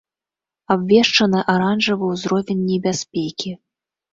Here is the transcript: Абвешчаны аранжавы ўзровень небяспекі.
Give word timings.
Абвешчаны 0.75 1.43
аранжавы 1.53 2.05
ўзровень 2.15 2.67
небяспекі. 2.71 3.57